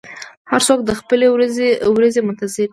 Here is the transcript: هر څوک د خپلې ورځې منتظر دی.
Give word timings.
هر 0.51 0.61
څوک 0.67 0.79
د 0.85 0.91
خپلې 0.99 1.27
ورځې 1.95 2.21
منتظر 2.27 2.55
دی. 2.67 2.67